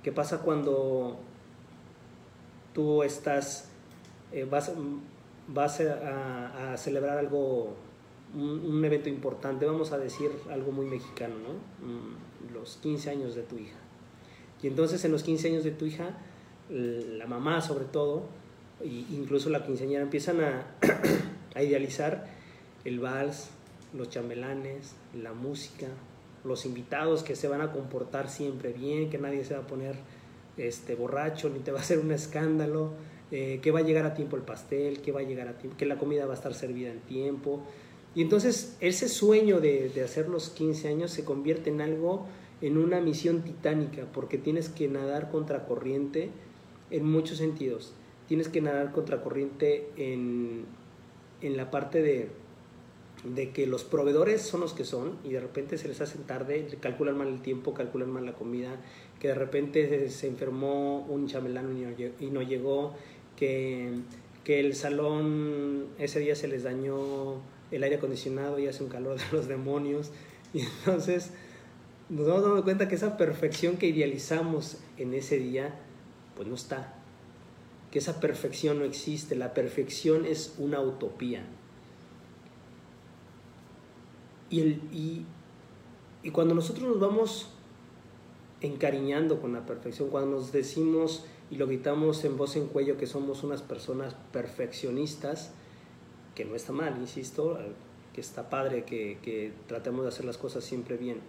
¿Qué 0.02 0.12
pasa 0.12 0.40
cuando 0.40 1.20
tú 2.74 3.04
estás, 3.04 3.70
eh, 4.32 4.48
vas, 4.50 4.72
vas 5.54 5.80
a, 5.82 6.76
celebrar 6.78 7.18
algo, 7.18 7.76
un, 8.36 8.84
evento 8.86 9.10
importante, 9.10 9.66
vamos 9.66 9.92
a 9.92 9.98
decir 9.98 10.32
algo 10.52 10.72
muy 10.72 10.86
mexicano, 10.86 11.36
¿no? 11.36 11.88
Mm, 11.88 12.54
los 12.54 12.78
15 12.78 13.10
años 13.10 13.36
de 13.36 13.44
tu 13.44 13.58
hija. 13.58 13.78
Y 14.62 14.68
entonces 14.68 15.04
en 15.06 15.12
los 15.12 15.24
15 15.24 15.48
años 15.48 15.64
de 15.64 15.72
tu 15.72 15.86
hija, 15.86 16.18
la 16.70 17.26
mamá 17.26 17.62
sobre 17.62 17.86
todo, 17.86 18.24
incluso 18.84 19.50
la 19.50 19.66
quinceañera 19.66 20.04
empiezan 20.04 20.42
a, 20.42 20.68
a 21.56 21.64
idealizar 21.64 22.28
el 22.86 23.00
vals, 23.00 23.50
los 23.94 24.10
chambelanes, 24.10 24.96
la 25.14 25.34
música, 25.34 25.88
los 26.44 26.66
invitados 26.66 27.24
que 27.24 27.36
se 27.36 27.48
van 27.48 27.62
a 27.62 27.72
comportar 27.72 28.30
siempre 28.30 28.72
bien, 28.72 29.10
que 29.10 29.18
nadie 29.18 29.44
se 29.44 29.56
va 29.56 29.62
a 29.62 29.68
poner 29.68 29.96
este, 30.58 30.96
borracho, 30.96 31.50
ni 31.50 31.60
te 31.60 31.72
va 31.72 31.80
a 31.80 31.82
hacer 31.82 32.00
un 32.00 32.12
escándalo, 32.12 32.92
eh, 33.32 33.60
que 33.62 33.72
va 33.72 33.80
a 33.80 33.84
llegar 33.84 34.06
a 34.06 34.14
tiempo 34.14 34.36
el 34.36 34.44
pastel, 34.44 35.02
que 35.02 35.12
va 35.12 35.20
a 35.20 35.24
llegar 35.24 35.48
a 35.48 35.58
tiempo, 35.58 35.78
que 35.78 35.86
la 35.86 35.98
comida 35.98 36.26
va 36.26 36.34
a 36.34 36.36
estar 36.36 36.54
servida 36.54 36.92
en 36.92 37.00
tiempo. 37.00 37.62
Y 38.16 38.22
entonces 38.22 38.76
ese 38.80 39.08
sueño 39.08 39.60
de, 39.60 39.90
de 39.90 40.04
hacer 40.04 40.30
los 40.30 40.50
15 40.50 40.88
años 40.88 41.12
se 41.12 41.24
convierte 41.24 41.70
en 41.70 41.82
algo, 41.82 42.26
en 42.62 42.78
una 42.78 43.02
misión 43.02 43.44
titánica, 43.44 44.06
porque 44.14 44.38
tienes 44.38 44.70
que 44.70 44.88
nadar 44.88 45.30
contracorriente 45.30 46.30
en 46.92 47.06
muchos 47.06 47.38
sentidos. 47.38 47.94
Tienes 48.28 48.50
que 48.50 48.62
nadar 48.62 48.92
contracorriente 48.92 49.90
en, 49.98 50.66
en 51.42 51.58
la 51.58 51.72
parte 51.72 52.02
de, 52.02 52.30
de 53.24 53.52
que 53.52 53.68
los 53.68 53.84
proveedores 53.84 54.42
son 54.42 54.62
los 54.62 54.74
que 54.74 54.86
son 54.86 55.18
y 55.24 55.30
de 55.30 55.40
repente 55.40 55.78
se 55.78 55.88
les 55.88 56.00
hacen 56.02 56.24
tarde, 56.24 56.68
calculan 56.80 57.18
mal 57.18 57.28
el 57.28 57.42
tiempo, 57.42 57.74
calculan 57.74 58.10
mal 58.10 58.26
la 58.26 58.34
comida, 58.34 58.78
que 59.20 59.30
de 59.30 59.36
repente 59.36 60.10
se 60.10 60.28
enfermó 60.28 61.00
un 61.10 61.28
chamelán 61.28 61.76
y 62.20 62.26
no 62.28 62.42
llegó, 62.42 62.94
que, 63.40 63.94
que 64.44 64.60
el 64.60 64.76
salón 64.76 65.88
ese 65.98 66.20
día 66.20 66.36
se 66.36 66.50
les 66.50 66.64
dañó 66.64 67.36
el 67.72 67.84
aire 67.84 67.96
acondicionado 67.96 68.60
y 68.60 68.68
hace 68.68 68.84
un 68.84 68.90
calor 68.90 69.18
de 69.18 69.24
los 69.32 69.48
demonios. 69.48 70.12
Y 70.52 70.62
entonces 70.62 71.30
nos 72.10 72.26
vamos 72.26 72.42
dando 72.42 72.64
cuenta 72.64 72.88
que 72.88 72.96
esa 72.96 73.18
perfección 73.18 73.78
que 73.78 73.86
idealizamos 73.86 74.78
en 74.98 75.14
ese 75.14 75.38
día, 75.38 75.76
pues 76.36 76.48
no 76.48 76.56
está. 76.56 76.96
Que 77.92 78.00
esa 78.00 78.20
perfección 78.20 78.80
no 78.80 78.86
existe. 78.86 79.36
La 79.36 79.54
perfección 79.54 80.26
es 80.26 80.56
una 80.58 80.82
utopía. 80.82 81.46
Y, 84.50 84.62
el, 84.62 84.82
y, 84.92 85.28
y 86.24 86.32
cuando 86.32 86.56
nosotros 86.56 86.88
nos 86.88 87.00
vamos 87.00 87.52
encariñando 88.62 89.40
con 89.40 89.54
la 89.54 89.68
perfección, 89.68 90.10
cuando 90.10 90.32
nos 90.32 90.52
decimos 90.52 91.26
y 91.52 91.56
lo 91.56 91.68
gritamos 91.68 92.24
en 92.26 92.38
voz 92.38 92.56
en 92.56 92.68
cuello 92.68 92.98
que 92.98 93.08
somos 93.08 93.44
unas 93.44 93.62
personas 93.62 94.16
perfeccionistas, 94.32 95.52
que 96.36 96.46
no 96.46 96.56
está 96.56 96.72
mal, 96.72 96.98
insisto, 97.00 97.58
que 98.14 98.22
está 98.22 98.50
padre 98.50 98.84
que, 98.84 99.18
que, 99.22 99.52
tratemos 99.68 100.04
de 100.04 100.10
hacer 100.10 100.26
las 100.26 100.38
cosas 100.38 100.64
siempre 100.64 100.98
bien. 100.98 101.20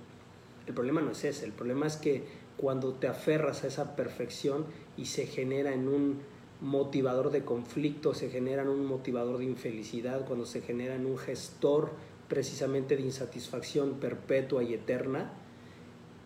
El 0.66 0.74
problema 0.74 1.00
no 1.00 1.12
es 1.12 1.24
ese, 1.24 1.46
el 1.46 1.52
problema 1.52 1.86
es 1.86 1.96
que 1.96 2.24
cuando 2.56 2.92
te 2.92 3.08
aferras 3.08 3.64
a 3.64 3.68
esa 3.68 3.96
perfección 3.96 4.66
y 4.96 5.06
se 5.06 5.26
genera 5.26 5.72
en 5.72 5.88
un 5.88 6.18
motivador 6.60 7.30
de 7.30 7.44
conflicto, 7.44 8.12
se 8.12 8.28
genera 8.28 8.62
en 8.62 8.68
un 8.68 8.84
motivador 8.84 9.38
de 9.38 9.46
infelicidad, 9.46 10.26
cuando 10.26 10.44
se 10.44 10.60
genera 10.60 10.94
en 10.94 11.06
un 11.06 11.16
gestor 11.16 11.90
precisamente 12.28 12.96
de 12.96 13.02
insatisfacción 13.02 13.94
perpetua 13.94 14.62
y 14.62 14.74
eterna, 14.74 15.32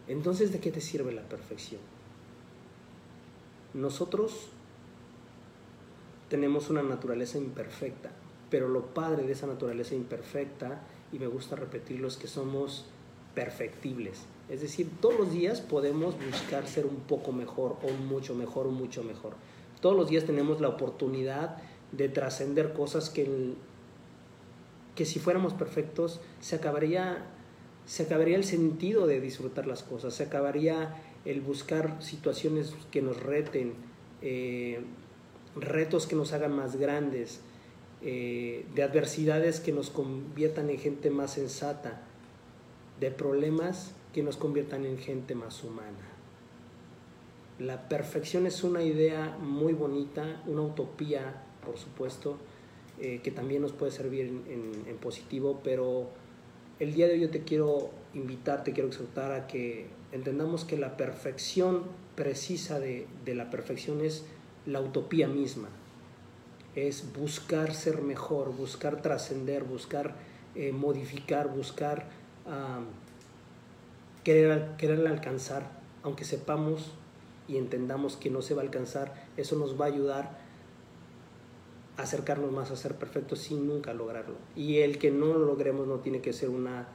entonces 0.09 0.53
¿de 0.53 0.59
qué 0.59 0.71
te 0.71 0.81
sirve 0.81 1.13
la 1.13 1.23
perfección? 1.23 1.94
Nosotros 3.75 4.49
tenemos 6.31 6.71
una 6.71 6.83
naturaleza 6.83 7.39
imperfecta, 7.39 8.11
pero 8.51 8.69
lo 8.69 8.87
padre 8.95 9.25
de 9.25 9.33
esa 9.33 9.47
naturaleza 9.47 9.95
imperfecta, 9.95 10.81
y 11.13 11.19
me 11.19 11.27
gusta 11.27 11.57
repetirlo, 11.57 12.09
es 12.09 12.17
que 12.17 12.29
somos 12.29 12.87
perfectibles. 13.35 14.27
Es 14.49 14.61
decir, 14.61 14.91
todos 15.01 15.19
los 15.19 15.33
días 15.33 15.61
podemos 15.61 16.15
buscar 16.25 16.67
ser 16.67 16.87
un 16.87 16.97
poco 16.97 17.33
mejor 17.33 17.77
o 17.83 17.91
mucho 18.05 18.35
mejor 18.35 18.67
o 18.67 18.71
mucho 18.71 19.03
mejor. 19.03 19.35
Todos 19.81 19.97
los 19.97 20.09
días 20.09 20.25
tenemos 20.25 20.61
la 20.61 20.69
oportunidad 20.69 21.59
de 21.93 22.09
trascender 22.09 22.73
cosas 22.73 23.11
que, 23.11 23.55
que 24.95 25.05
si 25.05 25.19
fuéramos 25.19 25.53
perfectos 25.53 26.21
se 26.41 26.57
acabaría, 26.57 27.27
se 27.87 28.05
acabaría 28.05 28.37
el 28.37 28.45
sentido 28.45 29.07
de 29.07 29.21
disfrutar 29.21 29.67
las 29.67 29.83
cosas, 29.83 30.15
se 30.15 30.25
acabaría 30.25 30.95
el 31.25 31.41
buscar 31.41 32.03
situaciones 32.03 32.75
que 32.91 33.03
nos 33.03 33.23
reten, 33.23 33.75
eh, 34.23 34.81
retos 35.57 36.07
que 36.07 36.17
nos 36.17 36.33
hagan 36.33 36.55
más 36.55 36.77
grandes, 36.77 37.41
eh, 38.03 38.67
de 38.75 38.83
adversidades 38.83 39.61
que 39.61 39.73
nos 39.73 39.91
conviertan 39.91 40.69
en 40.69 40.79
gente 40.79 41.11
más 41.11 41.33
sensata, 41.33 42.03
de 43.01 43.11
problemas 43.11 43.95
que 44.13 44.23
nos 44.23 44.37
conviertan 44.37 44.85
en 44.85 44.99
gente 44.99 45.35
más 45.35 45.65
humana. 45.65 46.11
La 47.59 47.89
perfección 47.89 48.47
es 48.47 48.63
una 48.65 48.83
idea 48.83 49.37
muy 49.41 49.73
bonita, 49.73 50.43
una 50.47 50.63
utopía, 50.63 51.45
por 51.65 51.79
supuesto, 51.79 52.37
eh, 53.01 53.21
que 53.23 53.31
también 53.31 53.63
nos 53.63 53.73
puede 53.73 53.93
servir 53.93 54.27
en, 54.27 54.85
en 54.87 54.97
positivo, 54.99 55.61
pero 55.65 56.11
el 56.81 56.95
día 56.95 57.07
de 57.07 57.15
hoy 57.15 57.21
yo 57.21 57.31
te 57.31 57.45
quiero 57.45 57.91
invitar, 58.15 58.65
te 58.65 58.73
quiero 58.73 58.89
exhortar 58.89 59.33
a 59.33 59.47
que 59.47 59.87
entendamos 60.13 60.65
que 60.65 60.77
la 60.77 60.97
perfección 60.97 61.83
precisa 62.15 62.79
de, 62.79 63.07
la 63.27 63.51
perfección 63.51 64.01
es 64.01 64.25
la 64.67 64.81
utopía 64.81 65.29
misma, 65.29 65.69
es 66.75 67.13
buscar 67.13 67.75
ser 67.75 68.03
mejor, 68.03 68.55
buscar 68.57 69.03
trascender, 69.03 69.65
buscar 69.65 70.15
eh, 70.55 70.73
modificar, 70.73 71.49
buscar 71.49 72.07
querer, 74.23 75.07
alcanzar, 75.07 75.71
aunque 76.03 76.25
sepamos 76.25 76.93
y 77.47 77.57
entendamos 77.57 78.17
que 78.17 78.31
no 78.31 78.43
se 78.43 78.55
va 78.55 78.63
a 78.63 78.65
alcanzar, 78.65 79.27
eso 79.37 79.57
nos 79.57 79.81
va 79.81 79.87
a 79.87 79.89
ayudar 79.89 80.44
acercarnos 81.97 82.51
más 82.53 82.71
a 82.71 82.77
ser 82.77 82.97
perfectos 82.97 83.39
sin 83.41 83.67
nunca 83.67 83.95
lograrlo. 83.95 84.35
Y 84.57 84.79
el 84.79 84.99
que 84.99 85.11
no 85.11 85.27
lo 85.27 85.47
logremos 85.47 85.87
no 85.87 85.99
tiene 85.99 86.21
que 86.21 86.33
ser 86.33 86.51
una, 86.51 86.89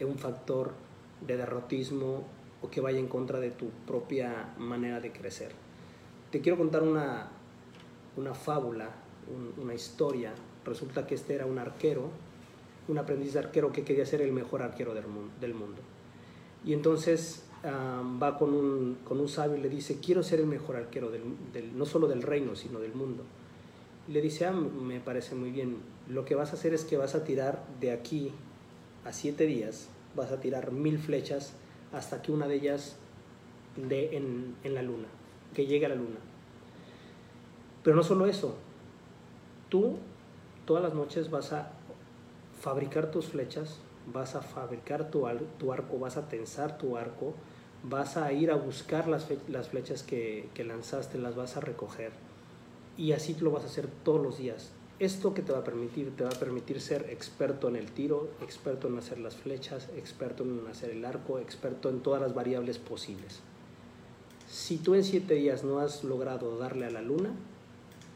un 0.00 0.18
factor 0.18 0.72
de 1.26 1.36
derrotismo 1.36 2.24
o 2.62 2.70
que 2.70 2.80
vaya 2.80 2.98
en 2.98 3.08
contra 3.08 3.40
de 3.40 3.50
tu 3.50 3.68
propia 3.86 4.54
manera 4.58 5.00
de 5.00 5.12
crecer. 5.12 5.52
Te 6.30 6.40
quiero 6.40 6.56
contar 6.56 6.82
una, 6.82 7.28
una 8.16 8.34
fábula, 8.34 8.90
una 9.60 9.74
historia. 9.74 10.32
Resulta 10.64 11.06
que 11.06 11.14
este 11.14 11.34
era 11.34 11.46
un 11.46 11.58
arquero, 11.58 12.10
un 12.88 12.98
aprendiz 12.98 13.34
de 13.34 13.40
arquero 13.40 13.72
que 13.72 13.84
quería 13.84 14.06
ser 14.06 14.22
el 14.22 14.32
mejor 14.32 14.62
arquero 14.62 14.94
del 14.94 15.06
mundo. 15.06 15.32
Del 15.40 15.54
mundo. 15.54 15.80
Y 16.64 16.72
entonces 16.72 17.44
va 17.64 18.38
con 18.38 18.54
un, 18.54 18.98
con 19.04 19.20
un, 19.20 19.28
sabio 19.28 19.56
y 19.56 19.60
le 19.60 19.68
dice, 19.68 19.98
quiero 20.00 20.22
ser 20.22 20.40
el 20.40 20.46
mejor 20.46 20.76
arquero, 20.76 21.10
del, 21.10 21.76
no 21.76 21.86
solo 21.86 22.08
del 22.08 22.22
reino, 22.22 22.56
sino 22.56 22.80
del 22.80 22.94
mundo. 22.94 23.24
Le 24.08 24.20
dice, 24.20 24.46
ah, 24.46 24.52
me 24.52 25.00
parece 25.00 25.34
muy 25.34 25.50
bien, 25.50 25.78
lo 26.08 26.24
que 26.24 26.34
vas 26.34 26.50
a 26.50 26.54
hacer 26.54 26.74
es 26.74 26.84
que 26.84 26.96
vas 26.96 27.14
a 27.14 27.24
tirar 27.24 27.64
de 27.80 27.92
aquí 27.92 28.32
a 29.04 29.12
siete 29.12 29.46
días, 29.46 29.88
vas 30.16 30.32
a 30.32 30.40
tirar 30.40 30.72
mil 30.72 30.98
flechas 30.98 31.52
hasta 31.92 32.22
que 32.22 32.32
una 32.32 32.48
de 32.48 32.56
ellas 32.56 32.96
dé 33.76 34.16
en, 34.16 34.56
en 34.64 34.74
la 34.74 34.82
luna, 34.82 35.08
que 35.54 35.66
llegue 35.66 35.86
a 35.86 35.90
la 35.90 35.94
luna. 35.94 36.18
Pero 37.82 37.96
no 37.96 38.02
solo 38.02 38.26
eso, 38.26 38.56
tú 39.68 39.98
todas 40.64 40.82
las 40.82 40.94
noches 40.94 41.30
vas 41.30 41.52
a 41.52 41.72
fabricar 42.60 43.10
tus 43.10 43.26
flechas, 43.26 43.78
vas 44.12 44.34
a 44.34 44.42
fabricar 44.42 45.10
tu, 45.10 45.26
tu 45.58 45.72
arco, 45.72 45.98
vas 45.98 46.16
a 46.16 46.28
tensar 46.28 46.78
tu 46.78 46.96
arco, 46.96 47.34
vas 47.82 48.16
a 48.16 48.32
ir 48.32 48.50
a 48.50 48.56
buscar 48.56 49.08
las, 49.08 49.26
las 49.48 49.68
flechas 49.68 50.02
que, 50.02 50.48
que, 50.54 50.64
lanzaste, 50.64 51.18
las 51.18 51.34
vas 51.34 51.56
a 51.56 51.60
recoger 51.60 52.12
y 52.96 53.12
así 53.12 53.34
lo 53.40 53.50
vas 53.50 53.64
a 53.64 53.66
hacer 53.66 53.88
todos 54.04 54.22
los 54.22 54.38
días. 54.38 54.70
Esto 54.98 55.34
que 55.34 55.42
te 55.42 55.52
va 55.52 55.58
a 55.58 55.64
permitir, 55.64 56.14
te 56.16 56.24
va 56.24 56.30
a 56.30 56.38
permitir 56.38 56.80
ser 56.80 57.10
experto 57.10 57.68
en 57.68 57.76
el 57.76 57.90
tiro, 57.90 58.30
experto 58.40 58.88
en 58.88 58.98
hacer 58.98 59.18
las 59.18 59.36
flechas, 59.36 59.88
experto 59.96 60.44
en 60.44 60.64
hacer 60.70 60.90
el 60.90 61.04
arco, 61.04 61.38
experto 61.38 61.88
en 61.88 62.00
todas 62.00 62.20
las 62.20 62.34
variables 62.34 62.78
posibles. 62.78 63.40
Si 64.48 64.76
tú 64.76 64.94
en 64.94 65.02
siete 65.02 65.34
días 65.34 65.64
no 65.64 65.78
has 65.78 66.04
logrado 66.04 66.56
darle 66.58 66.86
a 66.86 66.90
la 66.90 67.02
luna, 67.02 67.30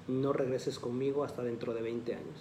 no 0.07 0.33
regreses 0.33 0.79
conmigo 0.79 1.25
hasta 1.25 1.43
dentro 1.43 1.75
de 1.75 1.83
20 1.83 2.15
años. 2.15 2.39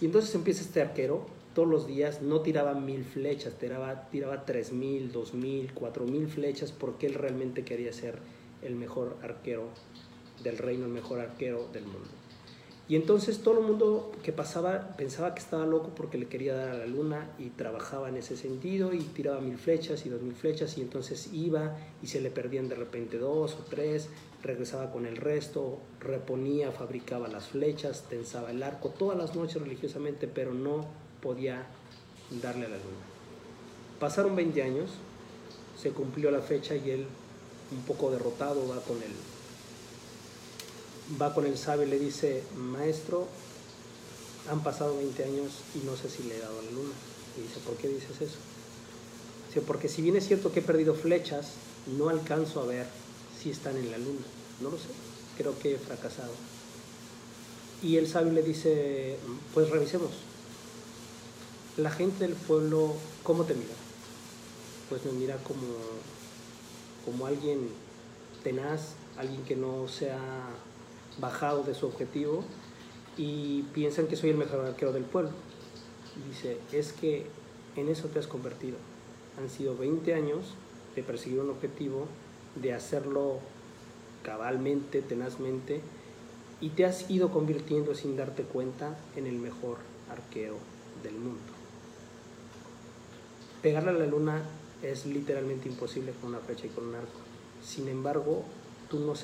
Y 0.00 0.06
entonces 0.06 0.34
empieza 0.34 0.62
este 0.62 0.82
arquero, 0.82 1.26
todos 1.54 1.68
los 1.68 1.86
días 1.86 2.20
no 2.20 2.40
tiraba 2.40 2.74
mil 2.74 3.04
flechas, 3.04 3.54
tiraba, 3.54 4.10
tiraba 4.10 4.44
tres 4.44 4.72
mil, 4.72 5.12
dos 5.12 5.32
mil, 5.34 5.72
cuatro 5.72 6.04
mil 6.04 6.26
flechas 6.26 6.72
porque 6.72 7.06
él 7.06 7.14
realmente 7.14 7.64
quería 7.64 7.92
ser 7.92 8.18
el 8.62 8.74
mejor 8.74 9.16
arquero 9.22 9.68
del 10.42 10.58
reino, 10.58 10.86
el 10.86 10.92
mejor 10.92 11.20
arquero 11.20 11.68
del 11.72 11.84
mundo. 11.84 12.08
Y 12.86 12.96
entonces 12.96 13.38
todo 13.38 13.60
el 13.60 13.66
mundo 13.66 14.12
que 14.22 14.30
pasaba 14.30 14.94
pensaba 14.98 15.34
que 15.34 15.40
estaba 15.40 15.64
loco 15.64 15.92
porque 15.96 16.18
le 16.18 16.26
quería 16.26 16.54
dar 16.54 16.68
a 16.68 16.74
la 16.74 16.86
luna 16.86 17.30
y 17.38 17.48
trabajaba 17.48 18.10
en 18.10 18.18
ese 18.18 18.36
sentido 18.36 18.92
y 18.92 18.98
tiraba 18.98 19.40
mil 19.40 19.56
flechas 19.56 20.04
y 20.04 20.10
dos 20.10 20.20
mil 20.20 20.34
flechas 20.34 20.76
y 20.76 20.82
entonces 20.82 21.30
iba 21.32 21.78
y 22.02 22.08
se 22.08 22.20
le 22.20 22.30
perdían 22.30 22.68
de 22.68 22.74
repente 22.74 23.16
dos 23.16 23.54
o 23.54 23.64
tres, 23.70 24.10
regresaba 24.42 24.92
con 24.92 25.06
el 25.06 25.16
resto, 25.16 25.78
reponía, 25.98 26.72
fabricaba 26.72 27.26
las 27.28 27.46
flechas, 27.48 28.04
tensaba 28.10 28.50
el 28.50 28.62
arco 28.62 28.90
todas 28.90 29.16
las 29.16 29.34
noches 29.34 29.62
religiosamente, 29.62 30.28
pero 30.28 30.52
no 30.52 30.84
podía 31.22 31.66
darle 32.42 32.66
a 32.66 32.68
la 32.68 32.76
luna. 32.76 33.04
Pasaron 33.98 34.36
20 34.36 34.62
años, 34.62 34.90
se 35.80 35.88
cumplió 35.90 36.30
la 36.30 36.42
fecha 36.42 36.76
y 36.76 36.90
él, 36.90 37.06
un 37.72 37.82
poco 37.86 38.10
derrotado, 38.10 38.68
va 38.68 38.78
con 38.82 38.98
el 38.98 39.12
va 41.20 41.34
con 41.34 41.46
el 41.46 41.58
sabio 41.58 41.86
y 41.86 41.90
le 41.90 41.98
dice, 41.98 42.42
maestro, 42.56 43.26
han 44.50 44.62
pasado 44.62 44.96
20 44.96 45.24
años 45.24 45.52
y 45.74 45.86
no 45.86 45.96
sé 45.96 46.08
si 46.08 46.22
le 46.24 46.36
he 46.36 46.40
dado 46.40 46.60
la 46.62 46.70
luna. 46.70 46.94
Y 47.36 47.42
dice, 47.42 47.60
¿por 47.60 47.76
qué 47.76 47.88
dices 47.88 48.20
eso? 48.20 48.36
Dice, 49.48 49.60
porque 49.60 49.88
si 49.88 50.02
bien 50.02 50.16
es 50.16 50.26
cierto 50.26 50.52
que 50.52 50.60
he 50.60 50.62
perdido 50.62 50.94
flechas, 50.94 51.52
no 51.98 52.08
alcanzo 52.08 52.60
a 52.60 52.66
ver 52.66 52.86
si 53.40 53.50
están 53.50 53.76
en 53.76 53.90
la 53.90 53.98
luna. 53.98 54.24
No 54.60 54.70
lo 54.70 54.78
sé, 54.78 54.88
creo 55.36 55.58
que 55.58 55.74
he 55.74 55.78
fracasado. 55.78 56.32
Y 57.82 57.96
el 57.96 58.08
sabio 58.08 58.32
le 58.32 58.42
dice, 58.42 59.18
pues 59.52 59.68
revisemos. 59.70 60.10
La 61.76 61.90
gente 61.90 62.26
del 62.26 62.34
pueblo, 62.34 62.94
¿cómo 63.22 63.44
te 63.44 63.54
mira? 63.54 63.74
Pues 64.88 65.04
me 65.04 65.12
mira 65.12 65.36
como, 65.38 65.66
como 67.04 67.26
alguien 67.26 67.68
tenaz, 68.42 68.92
alguien 69.18 69.42
que 69.44 69.56
no 69.56 69.88
se 69.88 70.12
ha 70.12 70.50
bajado 71.20 71.62
de 71.62 71.74
su 71.74 71.86
objetivo 71.86 72.44
y 73.16 73.62
piensan 73.74 74.06
que 74.06 74.16
soy 74.16 74.30
el 74.30 74.36
mejor 74.36 74.64
arquero 74.64 74.92
del 74.92 75.04
pueblo. 75.04 75.30
dice, 76.28 76.58
es 76.72 76.92
que 76.92 77.26
en 77.76 77.88
eso 77.88 78.08
te 78.08 78.18
has 78.18 78.26
convertido. 78.26 78.76
Han 79.38 79.50
sido 79.50 79.76
20 79.76 80.14
años 80.14 80.54
de 80.94 81.02
perseguir 81.02 81.40
un 81.40 81.50
objetivo, 81.50 82.06
de 82.56 82.72
hacerlo 82.72 83.38
cabalmente, 84.22 85.02
tenazmente, 85.02 85.80
y 86.60 86.70
te 86.70 86.84
has 86.84 87.10
ido 87.10 87.30
convirtiendo 87.30 87.94
sin 87.94 88.16
darte 88.16 88.42
cuenta 88.44 88.96
en 89.16 89.26
el 89.26 89.36
mejor 89.36 89.78
arquero 90.10 90.56
del 91.02 91.14
mundo. 91.14 91.40
Pegarle 93.60 93.90
a 93.90 93.94
la 93.94 94.06
luna 94.06 94.42
es 94.82 95.06
literalmente 95.06 95.68
imposible 95.68 96.12
con 96.20 96.30
una 96.30 96.38
flecha 96.38 96.66
y 96.66 96.70
con 96.70 96.88
un 96.88 96.94
arco. 96.94 97.20
Sin 97.62 97.88
embargo, 97.88 98.44
tú 98.90 99.00
no, 99.00 99.14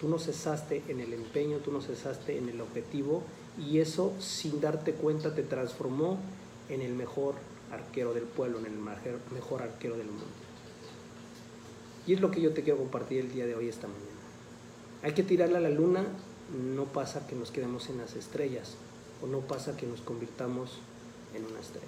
tú 0.00 0.08
no 0.08 0.18
cesaste 0.18 0.82
en 0.88 1.00
el 1.00 1.12
empeño, 1.12 1.58
tú 1.58 1.72
no 1.72 1.80
cesaste 1.80 2.38
en 2.38 2.48
el 2.48 2.60
objetivo 2.60 3.22
y 3.58 3.78
eso 3.78 4.12
sin 4.18 4.60
darte 4.60 4.92
cuenta 4.92 5.34
te 5.34 5.42
transformó 5.42 6.18
en 6.68 6.82
el 6.82 6.92
mejor 6.92 7.34
arquero 7.72 8.14
del 8.14 8.24
pueblo, 8.24 8.58
en 8.58 8.66
el 8.66 8.72
mejor 8.72 9.62
arquero 9.62 9.96
del 9.96 10.06
mundo. 10.06 10.24
Y 12.06 12.14
es 12.14 12.20
lo 12.20 12.30
que 12.30 12.40
yo 12.40 12.52
te 12.52 12.62
quiero 12.62 12.78
compartir 12.78 13.20
el 13.20 13.32
día 13.32 13.46
de 13.46 13.54
hoy, 13.54 13.68
esta 13.68 13.86
mañana. 13.86 14.04
Hay 15.02 15.12
que 15.12 15.22
tirarle 15.22 15.56
a 15.56 15.60
la 15.60 15.70
luna, 15.70 16.04
no 16.74 16.84
pasa 16.84 17.26
que 17.26 17.34
nos 17.34 17.50
quedemos 17.50 17.88
en 17.88 17.98
las 17.98 18.14
estrellas 18.14 18.74
o 19.22 19.26
no 19.26 19.40
pasa 19.40 19.76
que 19.76 19.86
nos 19.86 20.00
convirtamos 20.00 20.78
en 21.34 21.44
una 21.44 21.60
estrella. 21.60 21.86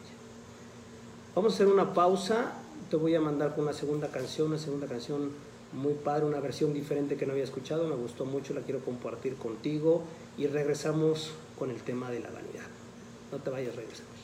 Vamos 1.34 1.52
a 1.52 1.54
hacer 1.56 1.66
una 1.66 1.92
pausa, 1.92 2.54
te 2.90 2.96
voy 2.96 3.14
a 3.14 3.20
mandar 3.20 3.54
con 3.54 3.64
una 3.64 3.74
segunda 3.74 4.08
canción, 4.08 4.48
una 4.48 4.58
segunda 4.58 4.86
canción 4.86 5.30
muy 5.76 5.94
padre, 5.94 6.24
una 6.24 6.40
versión 6.40 6.72
diferente 6.72 7.16
que 7.16 7.26
no 7.26 7.32
había 7.32 7.44
escuchado, 7.44 7.86
me 7.86 7.94
gustó 7.94 8.24
mucho, 8.24 8.54
la 8.54 8.62
quiero 8.62 8.80
compartir 8.80 9.36
contigo 9.36 10.02
y 10.38 10.46
regresamos 10.46 11.32
con 11.58 11.70
el 11.70 11.82
tema 11.82 12.10
de 12.10 12.20
la 12.20 12.30
vanidad. 12.30 12.66
No 13.30 13.38
te 13.38 13.50
vayas, 13.50 13.76
regresando. 13.76 14.15